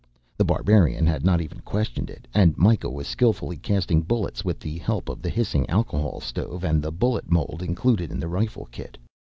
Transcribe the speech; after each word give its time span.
The 0.35 0.43
Barbarian 0.45 1.05
had 1.05 1.23
not 1.23 1.41
even 1.41 1.59
questioned 1.59 2.09
it, 2.09 2.27
and 2.33 2.57
Myka 2.57 2.89
was 2.91 3.05
skillfully 3.05 3.55
casting 3.57 4.01
bullets 4.01 4.43
with 4.43 4.59
the 4.59 4.79
help 4.79 5.09
of 5.09 5.21
the 5.21 5.29
hissing 5.29 5.69
alcohol 5.69 6.19
stove 6.19 6.63
and 6.63 6.81
the 6.81 6.91
bullet 6.91 7.31
mold 7.31 7.61
included 7.61 8.09
in 8.11 8.19
the 8.19 8.27
rifle 8.27 8.67
kit. 8.71 8.97